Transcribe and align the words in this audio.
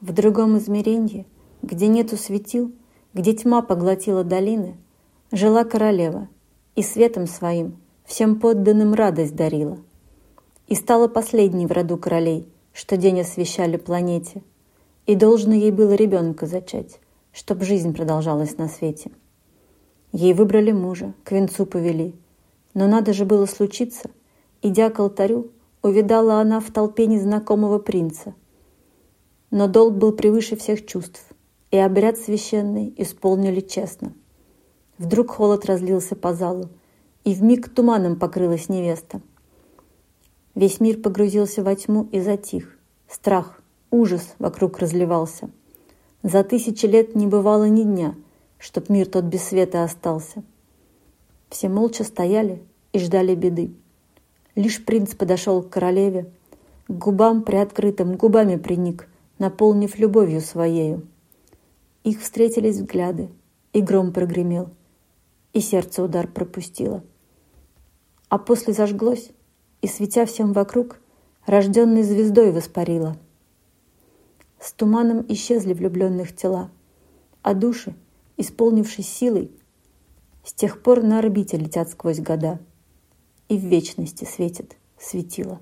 В 0.00 0.12
другом 0.12 0.58
измеренье, 0.58 1.26
где 1.62 1.88
нету 1.88 2.16
светил, 2.16 2.70
где 3.14 3.32
тьма 3.32 3.62
поглотила 3.62 4.22
долины, 4.22 4.76
жила 5.32 5.64
королева 5.64 6.28
и 6.76 6.82
светом 6.82 7.26
своим 7.26 7.78
всем 8.04 8.38
подданным 8.38 8.94
радость 8.94 9.34
дарила. 9.34 9.78
И 10.68 10.76
стала 10.76 11.08
последней 11.08 11.66
в 11.66 11.72
роду 11.72 11.96
королей, 11.96 12.48
что 12.72 12.96
день 12.96 13.22
освещали 13.22 13.76
планете, 13.76 14.44
и 15.06 15.16
должно 15.16 15.52
ей 15.52 15.72
было 15.72 15.94
ребенка 15.94 16.46
зачать, 16.46 17.00
чтоб 17.32 17.64
жизнь 17.64 17.92
продолжалась 17.92 18.56
на 18.56 18.68
свете. 18.68 19.10
Ей 20.12 20.32
выбрали 20.32 20.70
мужа, 20.70 21.12
к 21.24 21.32
венцу 21.32 21.66
повели, 21.66 22.14
но 22.72 22.86
надо 22.86 23.12
же 23.12 23.24
было 23.24 23.46
случиться, 23.46 24.10
идя 24.62 24.90
к 24.90 25.00
алтарю, 25.00 25.50
увидала 25.82 26.40
она 26.40 26.60
в 26.60 26.70
толпе 26.70 27.06
незнакомого 27.06 27.80
принца. 27.80 28.34
Но 29.50 29.66
долг 29.66 29.94
был 29.94 30.12
превыше 30.12 30.56
всех 30.56 30.84
чувств, 30.86 31.24
и 31.70 31.76
обряд 31.78 32.18
священный 32.18 32.92
исполнили 32.96 33.60
честно. 33.60 34.12
Вдруг 34.98 35.30
холод 35.30 35.64
разлился 35.66 36.16
по 36.16 36.34
залу, 36.34 36.68
и 37.24 37.34
в 37.34 37.42
миг 37.42 37.68
туманом 37.68 38.18
покрылась 38.18 38.68
невеста. 38.68 39.20
Весь 40.54 40.80
мир 40.80 41.00
погрузился 41.00 41.62
во 41.62 41.74
тьму 41.74 42.08
и 42.10 42.20
затих. 42.20 42.76
Страх, 43.08 43.62
ужас 43.90 44.34
вокруг 44.38 44.78
разливался. 44.78 45.50
За 46.22 46.42
тысячи 46.42 46.84
лет 46.84 47.14
не 47.14 47.26
бывало 47.26 47.68
ни 47.68 47.84
дня, 47.84 48.14
чтоб 48.58 48.88
мир 48.88 49.06
тот 49.06 49.24
без 49.24 49.44
света 49.44 49.84
остался. 49.84 50.42
Все 51.48 51.68
молча 51.68 52.02
стояли 52.02 52.62
и 52.92 52.98
ждали 52.98 53.34
беды. 53.34 53.72
Лишь 54.56 54.84
принц 54.84 55.14
подошел 55.14 55.62
к 55.62 55.70
королеве, 55.70 56.28
к 56.88 56.92
губам 56.92 57.42
приоткрытым 57.42 58.16
губами 58.16 58.56
приник, 58.56 59.08
наполнив 59.38 59.98
любовью 59.98 60.40
своею. 60.40 61.06
Их 62.04 62.20
встретились 62.20 62.76
взгляды, 62.76 63.28
и 63.72 63.80
гром 63.80 64.12
прогремел, 64.12 64.70
и 65.52 65.60
сердце 65.60 66.02
удар 66.02 66.26
пропустило. 66.26 67.04
А 68.28 68.38
после 68.38 68.72
зажглось, 68.72 69.30
и, 69.80 69.86
светя 69.86 70.26
всем 70.26 70.52
вокруг, 70.52 71.00
рожденной 71.46 72.02
звездой 72.02 72.52
воспарило. 72.52 73.16
С 74.60 74.72
туманом 74.72 75.24
исчезли 75.28 75.72
влюбленных 75.72 76.34
тела, 76.34 76.70
а 77.42 77.54
души, 77.54 77.94
исполнившись 78.36 79.08
силой, 79.08 79.50
с 80.44 80.52
тех 80.52 80.82
пор 80.82 81.02
на 81.02 81.18
орбите 81.18 81.56
летят 81.56 81.90
сквозь 81.90 82.20
года, 82.20 82.58
и 83.48 83.56
в 83.56 83.64
вечности 83.64 84.24
светит 84.24 84.76
светило. 84.98 85.60